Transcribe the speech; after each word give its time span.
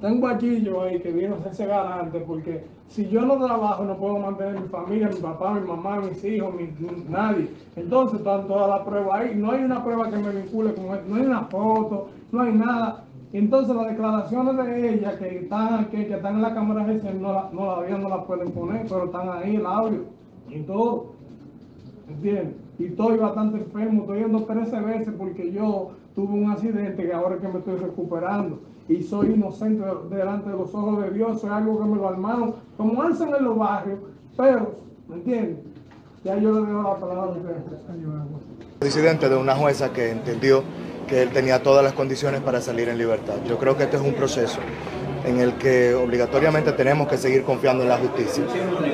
Tengo 0.00 0.20
guachillo 0.20 0.82
ahí 0.82 1.00
que 1.00 1.10
viene 1.10 1.34
a 1.34 1.38
hacerse 1.38 1.66
garante 1.66 2.20
porque 2.20 2.66
si 2.88 3.08
yo 3.08 3.22
no 3.22 3.36
trabajo 3.38 3.84
no 3.84 3.96
puedo 3.96 4.18
mantener 4.18 4.60
mi 4.60 4.68
familia, 4.68 5.08
mi 5.08 5.16
papá, 5.16 5.54
mi 5.54 5.66
mamá, 5.66 6.02
mis 6.02 6.22
hijos, 6.24 6.54
nadie. 7.08 7.48
Entonces 7.74 8.18
están 8.18 8.46
todas 8.46 8.68
las 8.68 8.86
pruebas 8.86 9.20
ahí. 9.20 9.34
No 9.34 9.52
hay 9.52 9.64
una 9.64 9.82
prueba 9.82 10.10
que 10.10 10.16
me 10.18 10.30
vincule 10.30 10.74
con 10.74 10.84
esto, 10.94 11.04
no 11.08 11.16
hay 11.16 11.22
una 11.22 11.44
foto, 11.44 12.10
no 12.30 12.42
hay 12.42 12.52
nada. 12.52 13.07
Entonces 13.32 13.76
las 13.76 13.88
declaraciones 13.88 14.56
de 14.56 14.94
ella 14.94 15.18
que 15.18 15.38
están, 15.40 15.86
que, 15.86 16.06
que 16.06 16.14
están 16.14 16.36
en 16.36 16.42
la 16.42 16.54
cámara 16.54 16.86
no, 16.86 17.32
la, 17.32 17.50
no, 17.52 17.98
no 17.98 18.08
la 18.08 18.24
pueden 18.24 18.50
poner, 18.52 18.86
pero 18.88 19.04
están 19.04 19.28
ahí 19.30 19.56
el 19.56 19.66
audio 19.66 20.04
y 20.48 20.60
todo. 20.60 21.12
¿Entiendes? 22.08 22.54
Y 22.78 22.86
estoy 22.86 23.18
bastante 23.18 23.58
enfermo, 23.58 24.02
estoy 24.02 24.20
yendo 24.20 24.44
13 24.44 24.80
veces 24.80 25.14
porque 25.18 25.52
yo 25.52 25.90
tuve 26.14 26.32
un 26.32 26.50
accidente 26.50 27.04
que 27.04 27.12
ahora 27.12 27.38
que 27.38 27.48
me 27.48 27.58
estoy 27.58 27.76
recuperando 27.76 28.60
y 28.88 29.02
soy 29.02 29.34
inocente 29.34 29.84
delante 30.08 30.48
de 30.48 30.56
los 30.56 30.74
ojos 30.74 31.02
de 31.02 31.10
Dios, 31.10 31.44
es 31.44 31.50
algo 31.50 31.78
que 31.78 31.84
me 31.84 31.96
lo 31.96 32.08
armaron, 32.08 32.54
como 32.76 33.02
hacen 33.02 33.28
en 33.34 33.44
los 33.44 33.58
barrios, 33.58 33.98
pero, 34.36 34.76
¿me 35.08 35.16
entiendes? 35.16 35.58
Ya 36.24 36.36
yo 36.38 36.52
le 36.52 36.66
dejo 36.66 36.82
la 36.82 36.96
palabra 36.96 37.34
a 37.34 38.78
Presidente 38.78 39.28
de 39.28 39.36
una 39.36 39.54
jueza 39.54 39.92
que 39.92 40.12
entendió 40.12 40.62
que 41.08 41.22
él 41.22 41.30
tenía 41.30 41.62
todas 41.62 41.82
las 41.82 41.94
condiciones 41.94 42.40
para 42.42 42.60
salir 42.60 42.88
en 42.88 42.98
libertad. 42.98 43.34
Yo 43.46 43.58
creo 43.58 43.76
que 43.76 43.84
este 43.84 43.96
es 43.96 44.02
un 44.02 44.14
proceso 44.14 44.58
en 45.24 45.40
el 45.40 45.54
que 45.54 45.94
obligatoriamente 45.94 46.72
tenemos 46.72 47.08
que 47.08 47.18
seguir 47.18 47.42
confiando 47.42 47.82
en 47.82 47.88
la 47.88 47.98
justicia, 47.98 48.44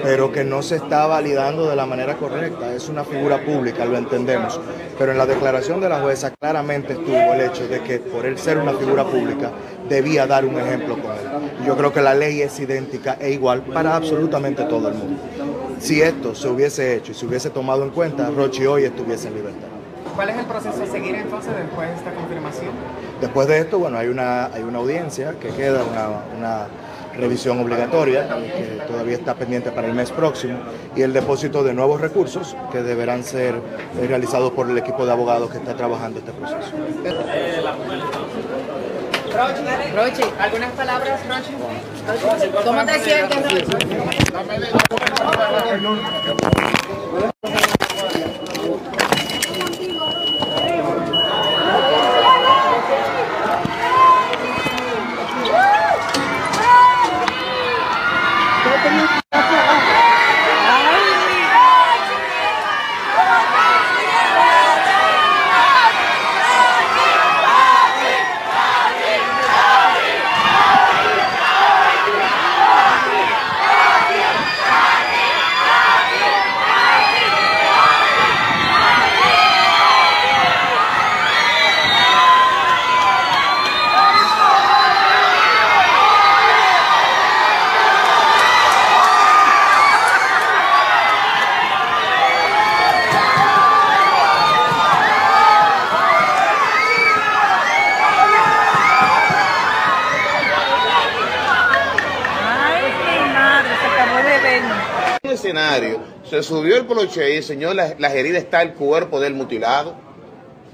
pero 0.02 0.32
que 0.32 0.42
no 0.45 0.62
se 0.62 0.77
está 0.77 1.06
validando 1.06 1.68
de 1.68 1.77
la 1.77 1.87
manera 1.87 2.16
correcta. 2.16 2.74
Es 2.74 2.88
una 2.88 3.04
figura 3.04 3.45
pública, 3.45 3.85
lo 3.85 3.96
entendemos, 3.96 4.60
pero 4.98 5.12
en 5.12 5.18
la 5.18 5.26
declaración 5.26 5.80
de 5.80 5.88
la 5.88 6.01
jueza 6.01 6.30
claramente 6.30 6.95
estuvo 6.95 7.16
el 7.16 7.40
hecho 7.40 7.68
de 7.68 7.80
que 7.82 7.98
por 7.98 8.26
él 8.26 8.38
ser 8.38 8.59
una 8.59 8.73
figura 8.73 9.04
pública 9.04 9.51
debía 9.88 10.26
dar 10.26 10.45
un 10.45 10.59
ejemplo 10.59 10.95
con 11.01 11.12
él. 11.12 11.66
Yo 11.66 11.76
creo 11.76 11.92
que 11.92 12.01
la 12.01 12.15
ley 12.15 12.40
es 12.40 12.59
idéntica 12.59 13.16
e 13.20 13.30
igual 13.30 13.62
para 13.62 13.95
absolutamente 13.95 14.65
todo 14.65 14.88
el 14.88 14.95
mundo. 14.95 15.20
Si 15.79 16.01
esto 16.01 16.35
se 16.35 16.48
hubiese 16.48 16.96
hecho 16.96 17.12
y 17.12 17.15
se 17.15 17.26
hubiese 17.26 17.51
tomado 17.51 17.85
en 17.85 17.90
cuenta, 17.90 18.30
Rochi 18.30 18.65
hoy 18.66 18.85
estuviese 18.85 19.29
en 19.29 19.35
libertad. 19.35 19.73
¿Cuál 20.15 20.30
es 20.30 20.37
el 20.37 20.46
proceso 20.46 20.82
a 20.82 20.87
seguir 20.87 21.15
entonces 21.16 21.52
después 21.57 21.88
de 21.88 21.95
esta 21.96 22.12
confirmación? 22.12 22.70
Después 23.20 23.48
de 23.48 23.59
esto, 23.59 23.79
bueno, 23.79 23.98
hay 23.98 24.09
una, 24.09 24.46
hay 24.46 24.62
una 24.62 24.79
audiencia 24.79 25.34
que 25.40 25.48
queda, 25.48 25.82
una, 26.37 26.66
revisión 27.16 27.60
obligatoria 27.60 28.26
que 28.26 28.82
todavía 28.88 29.15
está 29.15 29.35
pendiente 29.37 29.70
para 29.70 29.87
el 29.87 29.95
mes 29.95 30.10
próximo 30.10 30.59
y 30.96 31.02
el 31.02 31.12
depósito 31.12 31.62
de 31.62 31.73
nuevos 31.73 32.01
recursos 32.01 32.57
que 32.73 32.82
deberán 32.82 33.23
ser 33.23 33.54
realizados 34.09 34.51
por 34.51 34.68
el 34.68 34.76
equipo 34.76 35.07
de 35.07 35.12
abogados 35.12 35.48
que 35.48 35.59
está 35.59 35.76
trabajando 35.76 36.18
este 36.18 36.32
proceso. 36.32 36.73
Rochi, 39.95 40.23
¿algunas 40.40 40.73
palabras, 40.73 41.20
Rochi? 41.29 41.54
¿Cómo 42.65 42.85
te 42.85 42.98
sientes, 42.98 43.65
se 106.34 106.42
subió 106.42 106.76
el 106.76 106.86
poloche 106.86 107.36
y 107.36 107.42
señor, 107.42 107.76
las, 107.76 108.14
heridas 108.14 108.42
está 108.42 108.62
el 108.62 108.74
cuerpo 108.74 109.20
del 109.20 109.34
mutilado. 109.34 109.94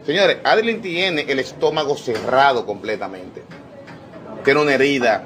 Señores, 0.07 0.39
Adeline 0.43 0.81
tiene 0.81 1.27
el 1.29 1.39
estómago 1.39 1.97
cerrado 1.97 2.65
completamente. 2.65 3.43
Tiene 4.43 4.61
una 4.61 4.75
herida. 4.75 5.25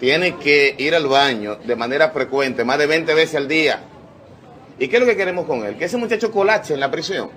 Tiene 0.00 0.36
que 0.36 0.74
ir 0.78 0.94
al 0.94 1.06
baño 1.06 1.56
de 1.56 1.76
manera 1.76 2.10
frecuente, 2.10 2.64
más 2.64 2.78
de 2.78 2.86
20 2.86 3.12
veces 3.14 3.34
al 3.34 3.48
día. 3.48 3.80
¿Y 4.78 4.88
qué 4.88 4.96
es 4.96 5.00
lo 5.00 5.06
que 5.06 5.16
queremos 5.16 5.44
con 5.44 5.64
él? 5.66 5.76
Que 5.76 5.84
ese 5.84 5.96
muchacho 5.96 6.30
colache 6.30 6.72
en 6.72 6.80
la 6.80 6.90
prisión. 6.90 7.30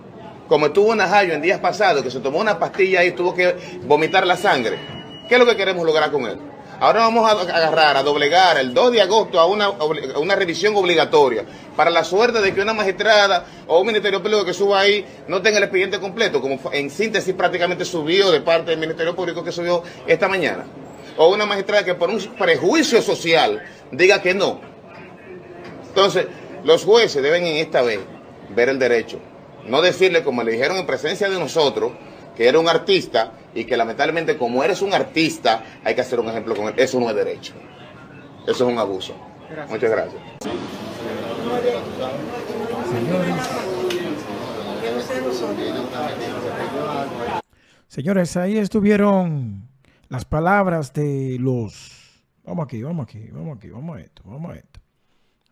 Como 0.48 0.68
estuvo 0.68 0.92
en 0.92 1.00
Najayo 1.00 1.34
en 1.34 1.42
días 1.42 1.60
pasados, 1.60 2.04
que 2.04 2.12
se 2.12 2.20
tomó 2.20 2.40
una 2.40 2.60
pastilla 2.60 3.04
y 3.04 3.12
tuvo 3.12 3.34
que 3.34 3.56
vomitar 3.84 4.26
la 4.26 4.38
sangre. 4.38 4.78
¿Qué 5.28 5.36
es 5.36 5.40
lo 5.40 5.46
que 5.46 5.58
queremos 5.58 5.86
lograr 5.86 6.12
con 6.12 6.26
él? 6.26 6.38
Ahora 6.82 7.02
vamos 7.02 7.30
a 7.30 7.34
agarrar, 7.34 7.96
a 7.96 8.02
doblegar 8.02 8.58
el 8.58 8.74
2 8.74 8.92
de 8.92 9.02
agosto 9.04 9.40
a 9.40 9.46
una, 9.46 9.70
una 9.70 10.36
revisión 10.36 10.76
obligatoria 10.76 11.46
para 11.76 11.92
la 11.92 12.04
suerte 12.04 12.42
de 12.42 12.56
que 12.56 12.62
una 12.62 12.74
magistrada 12.74 13.46
o 13.68 13.82
un 13.82 13.86
ministerio 13.86 14.20
público 14.20 14.44
que 14.44 14.52
suba 14.56 14.80
ahí 14.80 15.06
no 15.28 15.44
tenga 15.44 15.60
el 15.60 15.66
expediente 15.66 16.00
completo, 16.00 16.42
como 16.42 16.60
en 16.72 16.90
síntesis 16.90 17.36
prácticamente 17.36 17.86
subió 17.86 18.32
de 18.32 18.42
parte 18.42 18.72
del 18.72 18.80
Ministerio 18.80 19.16
Público 19.16 19.44
que 19.44 19.52
subió 19.52 19.84
esta 20.08 20.28
mañana. 20.28 20.66
O 21.18 21.28
una 21.28 21.46
magistrada 21.46 21.86
que 21.86 21.94
por 21.94 22.10
un 22.10 22.18
prejuicio 22.36 23.00
social 23.04 23.62
diga 23.92 24.20
que 24.20 24.34
no. 24.34 24.60
Entonces, 25.90 26.26
los 26.64 26.84
jueces 26.84 27.22
deben 27.22 27.46
en 27.46 27.58
esta 27.58 27.84
vez 27.84 28.00
ver 28.56 28.70
el 28.70 28.80
derecho. 28.80 29.20
No 29.68 29.84
decirle, 29.84 30.24
como 30.24 30.42
le 30.42 30.54
dijeron 30.54 30.78
en 30.78 30.88
presencia 30.88 31.30
de 31.30 31.38
nosotros, 31.38 31.92
que 32.42 32.48
era 32.48 32.60
un 32.60 32.68
artista 32.68 33.34
y 33.54 33.66
que 33.66 33.78
lamentablemente 33.78 34.36
como 34.36 34.64
eres 34.64 34.82
un 34.82 34.96
artista 34.96 35.64
hay 35.84 35.94
que 35.94 36.02
hacer 36.02 36.20
un 36.20 36.28
ejemplo 36.28 36.56
con 36.56 36.70
él. 36.70 36.74
Eso 36.76 37.00
no 37.00 37.08
es 37.08 37.16
derecho. 37.16 37.54
Eso 38.48 38.52
es 38.68 38.74
un 38.74 38.80
abuso. 38.80 39.16
Muchas 39.70 39.92
gracias. 39.92 40.24
Señores, 47.88 48.36
ahí 48.38 48.58
estuvieron 48.58 49.70
las 50.10 50.26
palabras 50.26 50.94
de 50.94 51.38
los... 51.40 52.24
Vamos 52.44 52.66
aquí, 52.66 52.82
vamos 52.82 53.04
aquí, 53.04 53.30
vamos 53.32 53.58
aquí, 53.58 53.70
vamos 53.70 53.98
a 53.98 54.02
esto, 54.02 54.24
vamos 54.26 54.52
a 54.52 54.56
esto. 54.56 54.80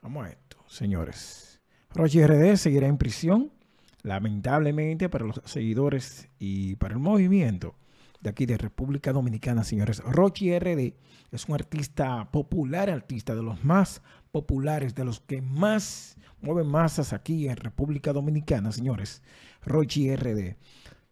Vamos 0.01 0.25
a 0.25 0.29
esto, 0.31 0.57
señores. 0.66 1.61
Roger 1.94 2.31
RD 2.31 2.56
seguirá 2.57 2.88
en 2.88 2.97
prisión 2.97 3.59
lamentablemente 4.04 5.10
para 5.10 5.26
los 5.26 5.42
seguidores 5.46 6.30
y 6.40 6.76
para 6.76 6.94
el 6.94 7.00
movimiento 7.00 7.76
de 8.22 8.30
aquí 8.30 8.46
de 8.46 8.58
República 8.58 9.14
Dominicana, 9.14 9.64
señores. 9.64 10.00
Rocky 10.00 10.58
RD 10.58 10.94
es 11.32 11.48
un 11.48 11.56
artista 11.56 12.30
popular, 12.32 12.90
artista 12.90 13.36
de 13.36 13.44
los 13.44 13.64
más 13.64 14.02
populares, 14.32 14.96
de 14.96 15.06
los 15.06 15.20
que 15.22 15.42
más 15.42 16.18
mueven 16.42 16.68
masas 16.68 17.13
aquí 17.13 17.48
en 17.48 17.57
República 17.57 18.13
Dominicana, 18.13 18.72
señores. 18.72 19.22
Rocky 19.62 20.16
RD. 20.16 20.56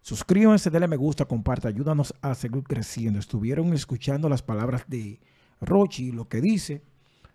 Suscríbanse, 0.01 0.69
denle 0.69 0.88
me 0.88 0.95
gusta, 0.95 1.25
comparta, 1.25 1.68
ayúdanos 1.68 2.13
a 2.22 2.33
seguir 2.36 2.63
creciendo. 2.63 3.19
Estuvieron 3.19 3.74
escuchando 3.74 4.30
las 4.30 4.42
palabras 4.42 4.83
de 4.88 5.19
Rochi, 5.60 6.12
lo 6.12 6.30
que 6.30 6.40
dice, 6.40 6.83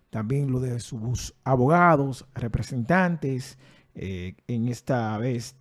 también 0.09 0.51
lo 0.51 0.59
de 0.59 0.79
sus 0.79 1.35
abogados, 1.43 2.25
representantes, 2.33 3.57
eh, 3.95 4.35
en 4.47 4.67
esta 4.67 5.17
vez 5.17 5.55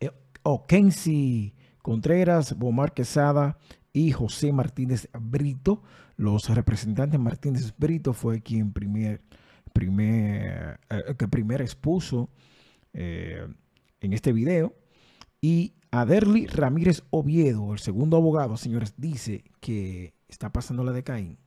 eh, 0.00 0.10
Okensi 0.42 1.54
Contreras, 1.82 2.56
Bomar 2.56 2.94
Quesada 2.94 3.58
y 3.92 4.12
José 4.12 4.52
Martínez 4.52 5.08
Brito. 5.18 5.82
Los 6.16 6.48
representantes 6.48 7.20
Martínez 7.20 7.74
Brito 7.76 8.12
fue 8.12 8.42
quien 8.42 8.72
primer, 8.72 9.22
primer, 9.72 10.80
eh, 10.90 11.14
que 11.18 11.28
primero 11.28 11.62
expuso 11.62 12.30
en 12.92 14.12
este 14.12 14.32
video. 14.32 14.74
Y 15.40 15.74
Aderly 15.92 16.46
Ramírez 16.46 17.04
Oviedo, 17.10 17.72
el 17.72 17.78
segundo 17.78 18.16
abogado, 18.16 18.56
señores, 18.56 18.94
dice 18.96 19.44
que 19.60 20.14
está 20.26 20.50
pasando 20.52 20.82
la 20.82 20.92
de 20.92 21.04
Caín. 21.04 21.38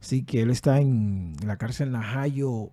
Sí, 0.00 0.24
que 0.24 0.42
él 0.42 0.50
está 0.50 0.80
en 0.80 1.34
la 1.44 1.56
cárcel 1.56 1.90
Najayo 1.90 2.70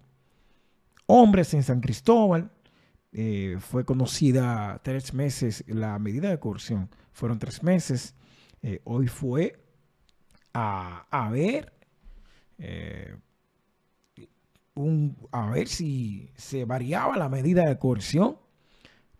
hombres 1.07 1.53
en 1.53 1.63
San 1.63 1.81
Cristóbal. 1.81 2.51
Eh, 3.11 3.57
fue 3.59 3.85
conocida 3.85 4.81
tres 4.83 5.13
meses, 5.13 5.63
la 5.67 5.97
medida 5.99 6.29
de 6.29 6.39
coerción 6.39 6.89
fueron 7.13 7.39
tres 7.39 7.63
meses. 7.63 8.13
Eh, 8.61 8.81
hoy 8.83 9.07
fue 9.07 9.57
a, 10.53 11.05
a 11.09 11.29
ver 11.29 11.71
eh, 12.57 13.15
un, 14.73 15.17
a 15.31 15.49
ver 15.49 15.67
si 15.67 16.29
se 16.35 16.65
variaba 16.65 17.17
la 17.17 17.29
medida 17.29 17.63
de 17.63 17.77
coerción 17.77 18.37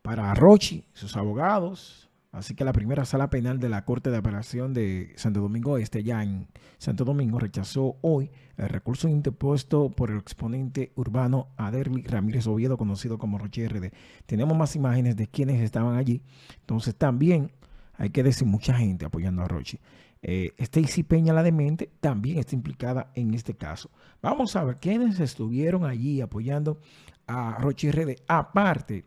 para 0.02 0.34
Rochi, 0.34 0.86
sus 0.94 1.16
abogados. 1.16 2.05
Así 2.36 2.54
que 2.54 2.66
la 2.66 2.74
primera 2.74 3.06
sala 3.06 3.30
penal 3.30 3.60
de 3.60 3.70
la 3.70 3.86
Corte 3.86 4.12
de 4.12 4.18
Apelación 4.18 4.74
de 4.74 5.14
Santo 5.16 5.40
Domingo 5.40 5.78
Este, 5.78 6.04
ya 6.04 6.22
en 6.22 6.48
Santo 6.78 7.06
Domingo, 7.06 7.40
rechazó 7.40 7.96
hoy 8.02 8.30
el 8.58 8.68
recurso 8.68 9.08
interpuesto 9.08 9.90
por 9.90 10.12
el 10.12 10.18
exponente 10.18 10.92
urbano 10.96 11.48
Aderli 11.56 12.04
Ramírez 12.04 12.46
Oviedo, 12.48 12.78
conocido 12.78 13.18
como 13.18 13.38
Rochi 13.38 13.66
RD. 13.66 13.92
Tenemos 14.26 14.58
más 14.58 14.76
imágenes 14.76 15.16
de 15.16 15.28
quienes 15.28 15.62
estaban 15.62 15.96
allí. 15.96 16.22
Entonces 16.60 16.94
también 16.96 17.54
hay 17.94 18.10
que 18.10 18.22
decir 18.22 18.46
mucha 18.46 18.74
gente 18.74 19.06
apoyando 19.06 19.42
a 19.42 19.48
Rochi. 19.48 19.80
Eh, 20.22 20.54
Stacy 20.58 21.04
Peña 21.04 21.32
la 21.32 21.44
demente 21.44 21.90
también 22.02 22.40
está 22.40 22.54
implicada 22.54 23.12
en 23.16 23.34
este 23.34 23.54
caso. 23.54 23.90
Vamos 24.22 24.58
a 24.58 24.64
ver 24.66 24.76
quiénes 24.78 25.22
estuvieron 25.22 25.86
allí 25.86 26.20
apoyando 26.20 26.82
a 27.28 27.58
Rochi 27.60 27.92
RD, 27.92 28.24
aparte 28.28 29.06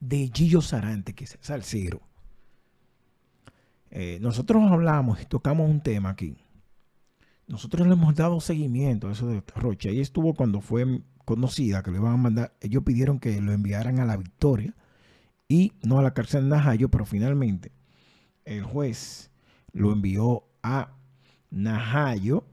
de 0.00 0.30
Gillo 0.34 0.60
Sarante, 0.60 1.14
que 1.14 1.24
es 1.24 1.38
salsero. 1.40 2.00
Eh, 3.90 4.18
nosotros 4.20 4.70
hablamos 4.70 5.20
y 5.20 5.26
tocamos 5.26 5.68
un 5.68 5.80
tema 5.80 6.10
aquí. 6.10 6.36
Nosotros 7.46 7.86
le 7.86 7.94
hemos 7.94 8.14
dado 8.14 8.40
seguimiento 8.40 9.08
a 9.08 9.12
eso 9.12 9.26
de 9.26 9.42
Rochi. 9.56 9.88
Ahí 9.88 10.00
estuvo 10.00 10.34
cuando 10.34 10.60
fue 10.60 11.02
conocida 11.24 11.82
que 11.82 11.90
le 11.90 11.98
iban 11.98 12.12
a 12.12 12.16
mandar. 12.16 12.56
Ellos 12.60 12.84
pidieron 12.84 13.18
que 13.18 13.40
lo 13.40 13.52
enviaran 13.52 13.98
a 13.98 14.04
la 14.04 14.16
Victoria 14.16 14.74
y 15.48 15.72
no 15.82 15.98
a 15.98 16.02
la 16.02 16.14
cárcel 16.14 16.44
de 16.44 16.50
Najayo, 16.50 16.88
pero 16.90 17.04
finalmente 17.04 17.72
el 18.44 18.62
juez 18.62 19.30
lo 19.72 19.92
envió 19.92 20.44
a 20.62 20.92
Najayo, 21.50 22.44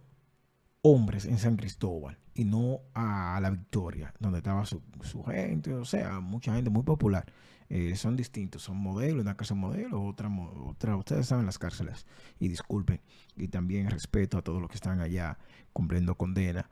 hombres 0.82 1.26
en 1.26 1.38
San 1.38 1.58
Cristóbal, 1.58 2.18
y 2.38 2.46
no 2.46 2.82
a 2.94 3.40
la 3.42 3.50
Victoria, 3.50 4.14
donde 4.20 4.38
estaba 4.38 4.64
su, 4.64 4.80
su 5.02 5.24
gente, 5.24 5.74
o 5.74 5.86
sea, 5.86 6.20
mucha 6.20 6.54
gente 6.54 6.70
muy 6.70 6.84
popular. 6.84 7.26
Eh, 7.68 7.96
son 7.96 8.16
distintos, 8.16 8.62
son 8.62 8.78
modelos, 8.78 9.24
una 9.24 9.36
cárcel 9.36 9.58
modelo, 9.58 10.04
otra, 10.04 10.30
otra, 10.64 10.96
ustedes 10.96 11.26
saben 11.26 11.48
las 11.48 11.58
cárceles, 11.58 12.06
y 12.40 12.48
disculpen, 12.48 13.02
y 13.36 13.48
también 13.48 13.90
respeto 13.90 14.38
a 14.38 14.44
todos 14.44 14.62
los 14.62 14.70
que 14.70 14.76
están 14.76 15.02
allá 15.02 15.40
cumpliendo 15.74 16.16
condena 16.16 16.70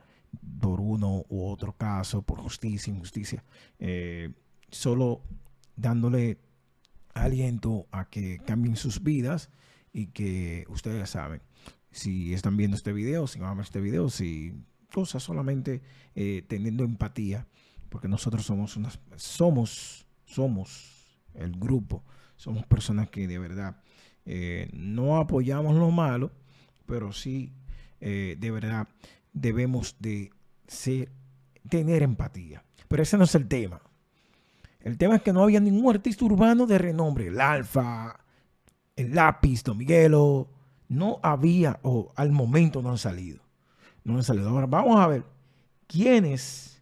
por 0.60 0.80
uno 0.80 1.24
u 1.28 1.44
otro 1.48 1.72
caso, 1.72 2.22
por 2.22 2.38
justicia, 2.40 2.92
injusticia, 2.92 3.44
eh, 3.80 4.32
solo 4.70 5.20
dándole 5.74 6.38
aliento 7.12 7.88
a 7.90 8.04
que 8.04 8.38
cambien 8.38 8.76
sus 8.76 9.02
vidas 9.02 9.50
y 9.92 10.06
que 10.08 10.64
ustedes 10.68 11.10
saben, 11.10 11.42
si 11.90 12.34
están 12.34 12.56
viendo 12.56 12.76
este 12.76 12.92
video, 12.92 13.26
si 13.26 13.40
van 13.40 13.50
a 13.50 13.54
ver 13.54 13.64
este 13.64 13.80
video, 13.80 14.10
si 14.10 14.54
cosas 14.92 15.22
solamente 15.22 15.82
eh, 16.14 16.44
teniendo 16.48 16.84
empatía, 16.84 17.46
porque 17.88 18.08
nosotros 18.08 18.44
somos 18.44 18.76
unas, 18.76 18.98
somos, 19.16 20.06
somos 20.24 21.18
el 21.34 21.52
grupo, 21.52 22.04
somos 22.36 22.66
personas 22.66 23.08
que 23.10 23.26
de 23.28 23.38
verdad 23.38 23.80
eh, 24.24 24.68
no 24.72 25.16
apoyamos 25.16 25.76
lo 25.76 25.90
malo, 25.90 26.32
pero 26.86 27.12
sí 27.12 27.52
eh, 28.00 28.36
de 28.38 28.50
verdad 28.50 28.88
debemos 29.32 29.96
de 29.98 30.30
ser, 30.66 31.10
tener 31.68 32.02
empatía. 32.02 32.64
Pero 32.88 33.02
ese 33.02 33.16
no 33.16 33.24
es 33.24 33.34
el 33.34 33.48
tema. 33.48 33.80
El 34.80 34.98
tema 34.98 35.16
es 35.16 35.22
que 35.22 35.32
no 35.32 35.42
había 35.42 35.60
ningún 35.60 35.94
artista 35.94 36.24
urbano 36.24 36.66
de 36.66 36.78
renombre. 36.78 37.28
El 37.28 37.40
Alfa, 37.40 38.20
el 38.94 39.14
Lápiz, 39.14 39.62
Don 39.64 39.76
Miguelo. 39.76 40.48
No 40.88 41.18
había, 41.22 41.80
o 41.82 42.12
al 42.14 42.30
momento 42.30 42.80
no 42.82 42.90
han 42.90 42.98
salido. 42.98 43.45
No 44.06 44.14
han 44.14 44.22
salido. 44.22 44.48
Ahora 44.50 44.66
vamos 44.66 45.00
a 45.00 45.08
ver 45.08 45.24
quiénes, 45.88 46.80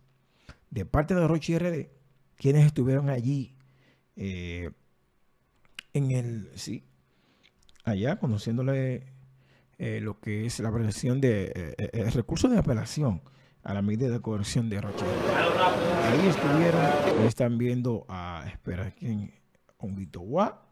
de 0.69 0.85
parte 0.85 1.15
de 1.15 1.27
Rochi 1.27 1.57
RD, 1.59 1.89
quiénes 2.37 2.67
estuvieron 2.67 3.09
allí 3.09 3.57
eh, 4.15 4.71
en 5.95 6.11
el, 6.11 6.51
sí, 6.55 6.85
allá 7.83 8.17
conociéndole 8.17 9.07
eh, 9.79 10.01
lo 10.03 10.21
que 10.21 10.45
es 10.45 10.61
la 10.61 10.69
apelación 10.69 11.23
de, 11.23 11.75
eh, 11.79 11.91
el 11.95 12.13
recurso 12.13 12.51
de 12.51 12.59
apelación 12.59 13.23
a 13.63 13.73
la 13.73 13.81
medida 13.81 14.11
de 14.11 14.21
coerción 14.21 14.69
de 14.69 14.83
Roche. 14.83 15.07
Ahí 15.07 16.27
estuvieron, 16.27 16.83
ahí 16.83 17.27
están 17.27 17.57
viendo 17.57 18.05
a, 18.07 18.45
espera, 18.49 18.91
¿quién? 18.91 19.33
Honguito 19.79 20.21
Gua 20.21 20.69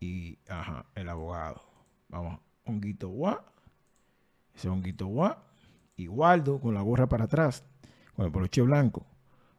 y, 0.00 0.38
ajá, 0.48 0.84
el 0.94 1.08
abogado. 1.08 1.62
Vamos, 2.08 2.40
Honguito 2.66 3.08
Gua, 3.08 3.46
ese 4.54 4.68
Honguito 4.68 5.06
Gua 5.06 5.48
y 5.96 6.08
Waldo 6.08 6.60
con 6.60 6.74
la 6.74 6.82
gorra 6.82 7.08
para 7.08 7.24
atrás, 7.24 7.64
con 8.14 8.26
el 8.26 8.32
poloche 8.32 8.62
blanco. 8.62 9.06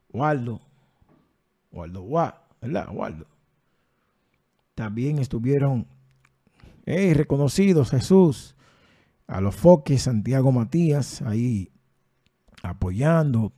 Waldo, 0.09 0.62
Waldo 1.71 2.01
Gua, 2.01 2.44
¿verdad? 2.62 2.89
Waldo. 2.91 3.25
También 4.75 5.19
estuvieron, 5.19 5.88
hey, 6.85 7.13
reconocidos, 7.13 7.91
Jesús, 7.91 8.56
a 9.27 9.41
los 9.41 9.56
foques, 9.56 10.03
Santiago 10.03 10.51
Matías, 10.51 11.21
ahí 11.21 11.71
apoyando 12.62 13.53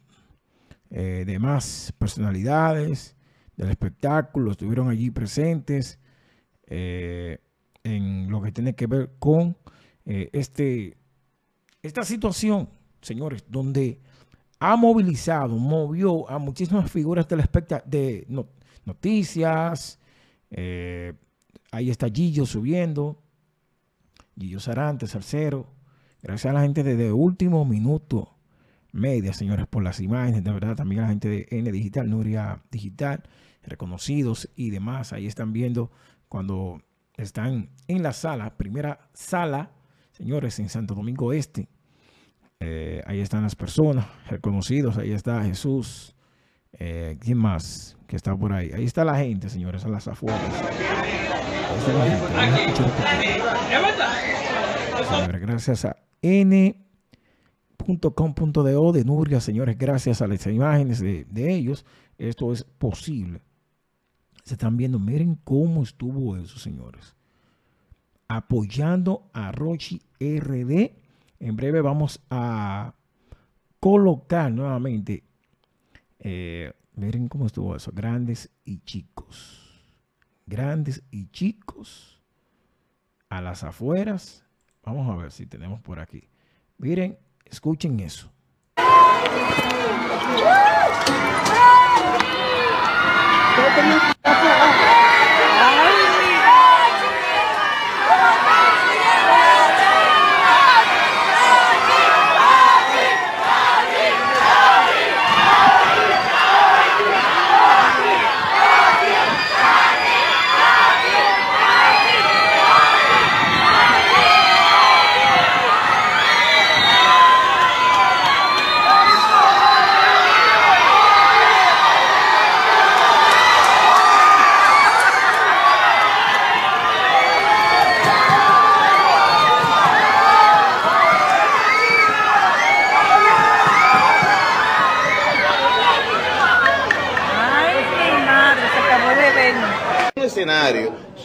eh, 0.89 1.23
demás 1.25 1.93
personalidades 1.97 3.15
del 3.57 3.69
espectáculo, 3.69 4.51
estuvieron 4.51 4.89
allí 4.89 5.11
presentes 5.11 5.99
eh, 6.67 7.39
en 7.83 8.29
lo 8.29 8.41
que 8.41 8.51
tiene 8.51 8.75
que 8.75 8.87
ver 8.87 9.11
con 9.19 9.57
eh, 10.05 10.29
este, 10.33 10.97
esta 11.85 12.03
situación, 12.03 12.69
señores, 13.01 13.45
donde 13.47 14.01
ha 14.59 14.75
movilizado, 14.75 15.57
movió 15.57 16.29
a 16.29 16.39
muchísimas 16.39 16.89
figuras 16.91 17.27
del 17.27 17.43
de 17.85 18.25
noticias. 18.85 19.99
ahí 21.71 21.89
está 21.89 22.07
Gillo 22.09 22.45
subiendo, 22.45 23.21
Gillo 24.37 24.59
Sarante, 24.59 25.07
Salcero. 25.07 25.67
Gracias 26.21 26.49
a 26.49 26.53
la 26.53 26.61
gente 26.61 26.83
desde 26.83 27.11
último 27.11 27.65
minuto 27.65 28.35
media, 28.91 29.33
señores, 29.33 29.67
por 29.67 29.83
las 29.83 29.99
imágenes, 29.99 30.43
de 30.43 30.51
verdad, 30.51 30.75
también 30.75 31.01
la 31.01 31.09
gente 31.09 31.27
de 31.27 31.47
N 31.51 31.71
Digital, 31.71 32.09
Nuria 32.09 32.63
Digital, 32.71 33.23
reconocidos 33.61 34.49
y 34.55 34.69
demás. 34.69 35.13
Ahí 35.13 35.27
están 35.27 35.53
viendo 35.53 35.91
cuando 36.29 36.81
están 37.17 37.69
en 37.87 38.03
la 38.03 38.13
sala, 38.13 38.57
primera 38.57 39.09
sala, 39.13 39.71
señores, 40.13 40.59
en 40.59 40.69
Santo 40.69 40.95
Domingo 40.95 41.33
Este. 41.33 41.67
Eh, 42.67 43.03
ahí 43.05 43.19
están 43.19 43.43
las 43.43 43.55
personas 43.55 44.07
reconocidos, 44.27 44.97
ahí 44.97 45.11
está 45.11 45.43
Jesús. 45.43 46.15
Eh, 46.73 47.15
¿Quién 47.21 47.37
más 47.37 47.95
que 48.07 48.15
está 48.15 48.35
por 48.35 48.53
ahí? 48.53 48.71
Ahí 48.71 48.85
está 48.85 49.05
la 49.05 49.17
gente, 49.17 49.49
señores, 49.49 49.85
en 49.85 49.91
las 49.91 50.07
afueras. 50.07 50.41
Gracias 55.39 55.85
a 55.85 55.95
N 56.23 56.75
.com.do 58.15 58.91
de 58.91 59.05
Nurga, 59.05 59.39
señores, 59.39 59.77
gracias 59.77 60.23
a 60.23 60.27
las 60.27 60.47
imágenes 60.47 61.01
de, 61.01 61.53
ellos, 61.53 61.85
esto 62.17 62.51
es 62.51 62.63
posible. 62.63 63.43
Se 64.43 64.55
están 64.55 64.75
viendo, 64.75 64.97
miren 64.97 65.35
cómo 65.43 65.83
estuvo 65.83 66.35
eso, 66.35 66.57
señores. 66.57 67.15
Apoyando 68.27 69.29
a 69.33 69.51
Rochi 69.51 70.01
RD. 70.19 71.04
En 71.39 71.55
breve 71.55 71.81
vamos 71.81 72.21
a 72.29 72.93
colocar 73.79 74.51
nuevamente. 74.51 75.23
Eh, 76.19 76.73
miren 76.95 77.27
cómo 77.27 77.45
estuvo 77.45 77.75
eso. 77.75 77.91
Grandes 77.93 78.49
y 78.63 78.79
chicos. 78.79 79.79
Grandes 80.45 81.03
y 81.11 81.27
chicos. 81.27 82.21
A 83.29 83.41
las 83.41 83.63
afueras. 83.63 84.43
Vamos 84.83 85.09
a 85.09 85.15
ver 85.15 85.31
si 85.31 85.45
tenemos 85.45 85.81
por 85.81 85.99
aquí. 85.99 86.29
Miren, 86.77 87.17
escuchen 87.45 87.99
eso. 87.99 88.31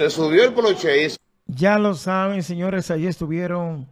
Se 0.00 0.08
subió 0.08 0.44
el 0.44 0.54
poloche 0.54 1.08
y 1.08 1.08
Ya 1.46 1.78
lo 1.78 1.92
saben, 1.92 2.42
señores, 2.42 2.90
ahí 2.90 3.06
estuvieron 3.06 3.86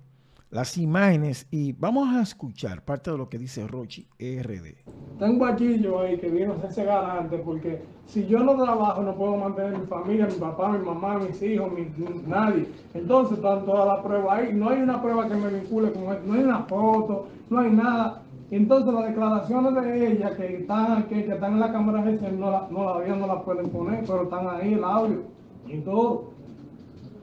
las 0.48 0.78
imágenes 0.78 1.46
y 1.50 1.72
vamos 1.72 2.08
a 2.16 2.22
escuchar 2.22 2.82
parte 2.82 3.10
de 3.10 3.18
lo 3.18 3.28
que 3.28 3.36
dice 3.36 3.66
Rochi 3.66 4.08
RD. 4.18 4.88
Tengo 5.18 5.44
aquí 5.44 5.78
yo 5.80 6.00
ahí 6.00 6.16
que 6.16 6.30
vino 6.30 6.54
a 6.54 6.56
hacerse 6.56 6.84
garante 6.84 7.36
porque 7.36 7.82
si 8.06 8.26
yo 8.26 8.38
no 8.38 8.56
trabajo 8.56 9.02
no 9.02 9.14
puedo 9.16 9.36
mantener 9.36 9.80
mi 9.80 9.86
familia, 9.86 10.26
mi 10.28 10.36
papá, 10.36 10.70
mi 10.70 10.78
mamá, 10.78 11.18
mis 11.18 11.42
hijos, 11.42 11.70
mi, 11.72 11.86
nadie. 12.26 12.66
Entonces 12.94 13.36
están 13.36 13.66
todas 13.66 13.86
las 13.86 13.98
pruebas 14.02 14.38
ahí. 14.38 14.54
No 14.54 14.70
hay 14.70 14.80
una 14.80 15.02
prueba 15.02 15.28
que 15.28 15.34
me 15.34 15.50
vincule 15.50 15.92
con 15.92 16.04
esto, 16.04 16.22
no 16.24 16.32
hay 16.32 16.40
una 16.40 16.60
foto, 16.60 17.28
no 17.50 17.60
hay 17.60 17.70
nada. 17.70 18.22
Entonces 18.50 18.94
las 18.94 19.08
declaraciones 19.08 19.74
de 19.74 20.12
ella 20.12 20.34
que 20.34 20.56
están, 20.56 21.02
que, 21.02 21.26
que 21.26 21.32
están 21.34 21.52
en 21.52 21.60
la 21.60 21.70
cámara 21.70 22.00
no, 22.00 22.50
la, 22.50 22.66
no, 22.70 22.98
la, 22.98 23.14
no 23.14 23.26
las 23.26 23.42
pueden 23.42 23.68
poner, 23.68 24.04
pero 24.06 24.22
están 24.22 24.48
ahí 24.48 24.72
el 24.72 24.82
audio 24.82 25.36
y 25.68 25.80
todo. 25.80 26.30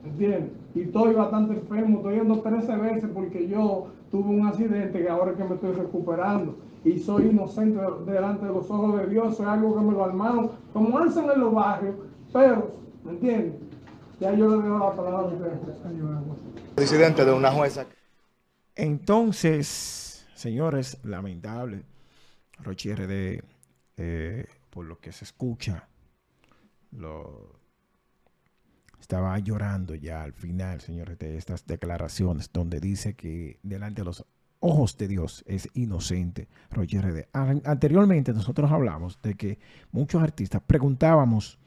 ¿Entiendes? 0.04 0.50
y 0.76 0.82
estoy 0.82 1.14
bastante 1.14 1.54
enfermo, 1.54 1.98
estoy 1.98 2.16
yendo 2.16 2.40
13 2.42 2.76
veces 2.76 3.10
porque 3.14 3.48
yo 3.48 3.86
tuve 4.10 4.28
un 4.28 4.46
accidente 4.46 5.00
que 5.00 5.08
ahora 5.08 5.30
es 5.30 5.38
que 5.38 5.44
me 5.44 5.54
estoy 5.54 5.72
recuperando 5.72 6.54
y 6.84 6.98
soy 6.98 7.28
inocente 7.28 7.80
delante 8.04 8.44
de 8.44 8.52
los 8.52 8.70
ojos 8.70 9.00
de 9.00 9.06
Dios, 9.06 9.40
es 9.40 9.46
algo 9.46 9.74
que 9.74 9.80
me 9.82 9.92
lo 9.92 10.04
armaron, 10.04 10.50
como 10.74 10.98
hacen 10.98 11.30
en 11.30 11.40
los 11.40 11.54
barrios, 11.54 11.94
pero, 12.30 12.76
¿me 13.04 13.12
entiendes? 13.12 13.54
Ya 14.20 14.34
yo 14.34 14.48
le 14.50 14.62
dejo 14.62 14.78
la 14.78 14.92
palabra 14.94 15.18
a 15.18 15.24
ustedes. 15.24 15.58
Presidente 16.74 17.24
de 17.24 17.32
una 17.32 17.50
jueza. 17.50 17.86
Entonces, 18.74 20.26
señores, 20.34 20.98
lamentable, 21.04 21.84
Rochi 22.62 22.92
RD, 22.92 23.42
eh, 23.96 24.46
por 24.68 24.84
lo 24.84 24.98
que 25.00 25.12
se 25.12 25.24
escucha, 25.24 25.88
lo, 26.92 27.56
estaba 29.00 29.38
llorando 29.38 29.94
ya 29.94 30.22
al 30.22 30.32
final, 30.32 30.80
señores, 30.80 31.18
de 31.18 31.36
estas 31.36 31.66
declaraciones 31.66 32.50
donde 32.52 32.80
dice 32.80 33.14
que 33.14 33.58
delante 33.62 34.02
de 34.02 34.06
los 34.06 34.24
ojos 34.60 34.96
de 34.96 35.08
Dios 35.08 35.44
es 35.46 35.68
inocente 35.74 36.48
Roger 36.70 37.04
RD. 37.04 37.28
Anteriormente 37.64 38.32
nosotros 38.32 38.70
hablamos 38.70 39.20
de 39.22 39.34
que 39.34 39.58
muchos 39.92 40.22
artistas 40.22 40.62
preguntábamos 40.66 41.58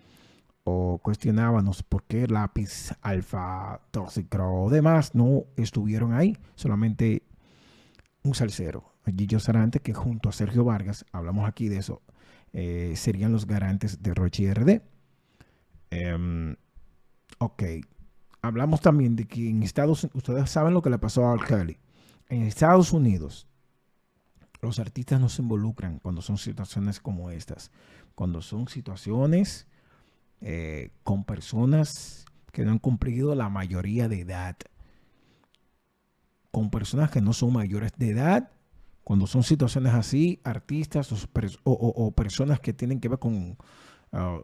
o 0.64 1.00
cuestionábamos 1.02 1.84
por 1.84 2.04
qué 2.04 2.28
lápiz, 2.28 2.94
alfa, 3.02 3.82
tóxico 3.92 4.44
o 4.44 4.70
demás 4.70 5.16
no 5.16 5.46
estuvieron 5.56 6.14
ahí, 6.14 6.38
solamente 6.56 7.24
un 8.24 8.36
salsero, 8.36 8.94
Gillo 9.06 9.40
Sarante, 9.40 9.80
que 9.80 9.94
junto 9.94 10.30
a 10.30 10.32
Sergio 10.32 10.64
Vargas, 10.64 11.06
hablamos 11.12 11.48
aquí 11.48 11.70
de 11.70 11.78
eso, 11.78 12.02
eh, 12.54 12.94
serían 12.96 13.32
los 13.32 13.46
garantes 13.46 14.02
de 14.02 14.14
Rochi 14.14 14.52
RD. 14.52 14.82
Em, 15.92 16.56
Ok. 17.40 17.64
Hablamos 18.42 18.82
también 18.82 19.16
de 19.16 19.26
que 19.26 19.50
en 19.50 19.64
Estados 19.64 20.04
Unidos, 20.04 20.18
ustedes 20.18 20.50
saben 20.50 20.74
lo 20.74 20.82
que 20.82 20.90
le 20.90 21.00
pasó 21.00 21.26
a 21.26 21.34
Al 21.34 21.46
Kelly. 21.46 21.78
En 22.28 22.44
Estados 22.44 22.94
Unidos, 22.94 23.48
los 24.62 24.80
artistas 24.80 25.20
no 25.20 25.30
se 25.30 25.42
involucran 25.42 26.00
cuando 26.00 26.22
son 26.22 26.38
situaciones 26.38 27.00
como 27.00 27.32
estas. 27.32 27.72
Cuando 28.14 28.42
son 28.42 28.68
situaciones 28.68 29.68
eh, 30.42 30.92
con 31.04 31.24
personas 31.24 32.26
que 32.52 32.66
no 32.66 32.72
han 32.72 32.80
cumplido 32.80 33.36
la 33.36 33.50
mayoría 33.50 34.10
de 34.10 34.22
edad. 34.22 34.58
Con 36.52 36.70
personas 36.70 37.10
que 37.10 37.22
no 37.22 37.32
son 37.32 37.54
mayores 37.54 37.94
de 37.98 38.10
edad. 38.10 38.52
Cuando 39.06 39.28
son 39.28 39.44
situaciones 39.44 39.94
así, 39.94 40.40
artistas 40.44 41.10
o 41.64 42.12
personas 42.12 42.60
que 42.60 42.74
tienen 42.74 43.00
que 43.00 43.10
ver 43.10 43.20
con 43.20 43.58
Ah, 44.12 44.40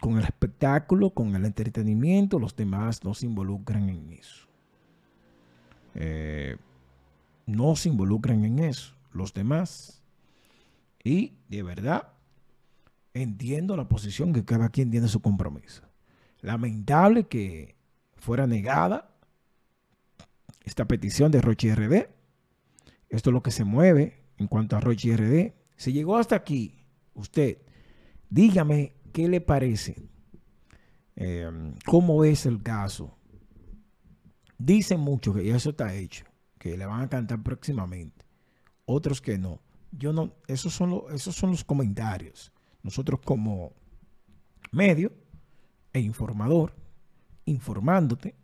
con 0.00 0.18
el 0.18 0.24
espectáculo, 0.24 1.10
con 1.10 1.34
el 1.34 1.44
entretenimiento, 1.44 2.38
los 2.38 2.56
demás 2.56 3.04
no 3.04 3.14
se 3.14 3.26
involucran 3.26 3.88
en 3.88 4.12
eso. 4.12 4.46
Eh, 5.94 6.56
no 7.46 7.76
se 7.76 7.88
involucran 7.88 8.44
en 8.44 8.58
eso, 8.58 8.94
los 9.12 9.32
demás. 9.32 10.02
Y 11.02 11.34
de 11.48 11.62
verdad, 11.62 12.08
entiendo 13.12 13.76
la 13.76 13.88
posición 13.88 14.32
que 14.32 14.44
cada 14.44 14.68
quien 14.68 14.90
tiene 14.90 15.08
su 15.08 15.20
compromiso. 15.20 15.82
Lamentable 16.40 17.24
que 17.24 17.76
fuera 18.16 18.46
negada 18.46 19.14
esta 20.64 20.86
petición 20.86 21.30
de 21.30 21.40
Roche 21.40 21.74
RD. 21.74 22.08
Esto 23.10 23.30
es 23.30 23.34
lo 23.34 23.42
que 23.42 23.50
se 23.52 23.64
mueve 23.64 24.24
en 24.38 24.48
cuanto 24.48 24.76
a 24.76 24.80
Roche 24.80 25.16
RD. 25.16 25.52
Si 25.76 25.92
llegó 25.92 26.16
hasta 26.16 26.34
aquí, 26.36 26.84
usted, 27.14 27.58
dígame 28.28 28.92
¿Qué 29.14 29.28
le 29.28 29.40
parece? 29.40 29.94
Em, 31.14 31.72
¿Cómo 31.86 32.24
es 32.24 32.46
el 32.46 32.60
caso? 32.64 33.16
Dicen 34.58 34.98
mucho 34.98 35.32
que 35.32 35.44
ya 35.44 35.54
eso 35.54 35.70
está 35.70 35.94
hecho, 35.94 36.24
que 36.58 36.76
le 36.76 36.84
van 36.84 37.02
a 37.02 37.08
cantar 37.08 37.40
próximamente. 37.40 38.26
Otros 38.84 39.20
que 39.20 39.38
no. 39.38 39.60
Yo 39.92 40.12
no, 40.12 40.34
esos 40.48 40.74
son, 40.74 40.90
los, 40.90 41.12
esos 41.12 41.36
son 41.36 41.50
los 41.50 41.62
comentarios. 41.62 42.52
Nosotros 42.82 43.20
como 43.24 43.72
medio 44.72 45.12
e 45.92 46.00
informador, 46.00 46.74
informándote, 47.44 48.34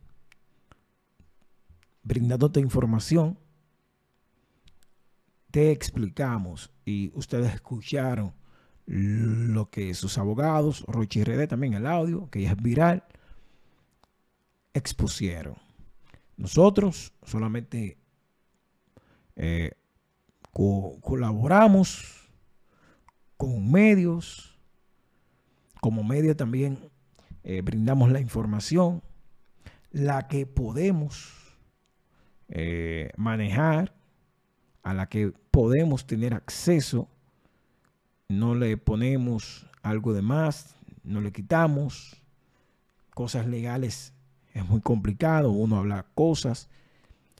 brindándote 2.01 2.61
información, 2.61 3.37
te 5.51 5.69
explicamos 5.71 6.71
y 6.85 7.11
ustedes 7.13 7.55
escucharon 7.55 8.39
lo 8.85 9.69
que 9.69 9.93
sus 9.93 10.17
abogados, 10.17 10.83
Rochi 10.87 11.23
RD 11.23 11.47
también 11.47 11.73
el 11.73 11.85
audio, 11.85 12.29
que 12.29 12.41
ya 12.41 12.51
es 12.51 12.61
viral, 12.61 13.03
expusieron. 14.73 15.55
Nosotros 16.37 17.13
solamente 17.23 17.97
eh, 19.35 19.71
colaboramos 20.51 22.29
con 23.37 23.71
medios, 23.71 24.57
como 25.79 26.03
medio 26.03 26.35
también 26.35 26.91
eh, 27.43 27.61
brindamos 27.61 28.11
la 28.11 28.19
información, 28.19 29.01
la 29.91 30.27
que 30.27 30.45
podemos 30.45 31.57
eh, 32.49 33.11
manejar, 33.17 33.93
a 34.83 34.93
la 34.93 35.07
que 35.07 35.31
podemos 35.51 36.07
tener 36.07 36.33
acceso 36.33 37.07
no 38.31 38.55
le 38.55 38.77
ponemos 38.77 39.67
algo 39.83 40.13
de 40.13 40.21
más, 40.21 40.75
no 41.03 41.21
le 41.21 41.31
quitamos. 41.31 42.21
Cosas 43.13 43.45
legales 43.45 44.13
es 44.53 44.67
muy 44.67 44.81
complicado, 44.81 45.51
uno 45.51 45.77
habla 45.77 46.05
cosas, 46.15 46.69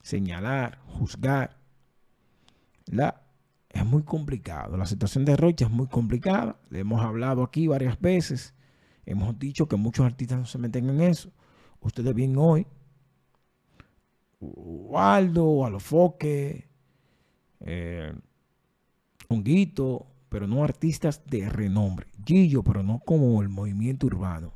señalar, 0.02 0.80
juzgar. 0.86 1.58
La, 2.86 3.22
es 3.70 3.86
muy 3.86 4.04
complicado. 4.04 4.78
La 4.78 4.86
situación 4.86 5.26
de 5.26 5.38
Rocha 5.38 5.66
es 5.66 5.72
muy 5.72 5.88
complicada. 5.88 6.60
Le 6.70 6.80
hemos 6.80 7.02
hablado 7.02 7.44
aquí 7.44 7.68
varias 7.68 8.00
veces. 8.00 8.54
Hemos 9.06 9.38
dicho 9.40 9.68
que 9.68 9.78
muchos 9.78 10.06
artistas 10.06 10.40
no 10.40 10.46
se 10.46 10.58
meten 10.58 10.90
en 10.90 11.02
eso. 11.02 11.32
Ustedes 11.80 12.14
ven 12.14 12.38
hoy, 12.38 12.68
Waldo, 14.40 15.66
Alofoque, 15.66 16.68
eh, 17.62 18.14
Honguito, 19.28 20.06
pero 20.32 20.48
no 20.48 20.64
artistas 20.64 21.22
de 21.28 21.50
renombre. 21.50 22.08
Gillo, 22.26 22.64
pero 22.64 22.84
no 22.84 23.00
como 23.00 23.42
el 23.42 23.50
movimiento 23.50 24.08
urbano. 24.08 24.54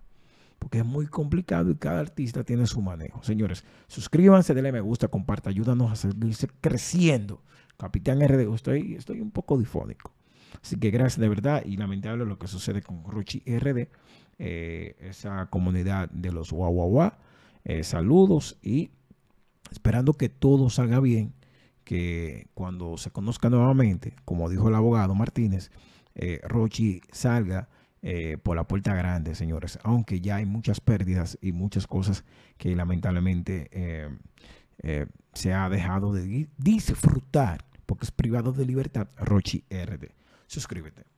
Porque 0.57 0.77
es 0.77 0.85
muy 0.85 1.05
complicado 1.05 1.69
y 1.69 1.75
cada 1.75 1.99
artista 1.99 2.45
tiene 2.45 2.65
su 2.65 2.81
manejo. 2.81 3.21
Señores, 3.23 3.65
suscríbanse, 3.87 4.53
denle 4.53 4.71
me 4.71 4.79
gusta, 4.79 5.09
comparta, 5.09 5.49
ayúdanos 5.49 5.91
a 5.91 5.97
seguir 5.97 6.33
creciendo. 6.61 7.43
Capitán 7.75 8.25
RD, 8.25 8.53
estoy, 8.55 8.95
estoy 8.95 9.19
un 9.19 9.31
poco 9.31 9.57
difónico. 9.57 10.13
Así 10.63 10.77
que 10.77 10.91
gracias 10.91 11.19
de 11.19 11.27
verdad 11.27 11.61
y 11.65 11.75
lamentable 11.75 12.23
lo 12.23 12.39
que 12.39 12.47
sucede 12.47 12.81
con 12.81 13.03
Ruchi 13.03 13.43
RD, 13.45 13.89
eh, 14.39 14.95
esa 15.01 15.47
comunidad 15.47 16.09
de 16.09 16.31
los 16.31 16.53
guau 16.53 17.11
eh, 17.65 17.83
saludos 17.83 18.57
y 18.63 18.91
esperando 19.71 20.13
que 20.13 20.29
todo 20.29 20.69
salga 20.69 21.01
bien 21.01 21.33
que 21.85 22.47
cuando 22.53 22.97
se 22.97 23.11
conozca 23.11 23.49
nuevamente, 23.49 24.13
como 24.25 24.49
dijo 24.49 24.67
el 24.67 24.75
abogado 24.75 25.15
Martínez, 25.15 25.71
eh, 26.15 26.41
Rochi 26.43 27.01
salga 27.11 27.69
eh, 28.01 28.37
por 28.41 28.57
la 28.57 28.67
puerta 28.67 28.93
grande, 28.93 29.35
señores, 29.35 29.79
aunque 29.83 30.19
ya 30.19 30.37
hay 30.37 30.45
muchas 30.45 30.81
pérdidas 30.81 31.37
y 31.41 31.53
muchas 31.53 31.87
cosas 31.87 32.25
que 32.57 32.75
lamentablemente 32.75 33.69
eh, 33.71 35.05
se 35.33 35.53
ha 35.53 35.69
dejado 35.69 36.11
de 36.11 36.49
disfrutar 36.57 37.65
porque 37.85 38.05
es 38.05 38.11
privado 38.11 38.51
de 38.51 38.65
libertad, 38.65 39.07
Rochi 39.17 39.63
RD. 39.69 40.09
Suscríbete. 40.47 41.14